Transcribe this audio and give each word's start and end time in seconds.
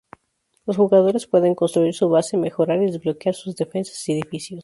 Los 0.65 0.77
jugadores 0.77 1.27
pueden 1.27 1.53
construir 1.53 1.93
su 1.93 2.09
base, 2.09 2.35
mejorar 2.35 2.81
y 2.81 2.87
desbloquear 2.87 3.35
sus 3.35 3.55
defensas 3.55 4.09
y 4.09 4.13
edificios. 4.13 4.59